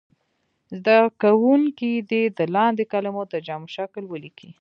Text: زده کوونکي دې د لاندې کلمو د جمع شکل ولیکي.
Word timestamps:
زده 0.77 0.97
کوونکي 1.21 1.91
دې 2.09 2.23
د 2.37 2.39
لاندې 2.55 2.83
کلمو 2.91 3.23
د 3.31 3.35
جمع 3.47 3.69
شکل 3.75 4.03
ولیکي. 4.07 4.49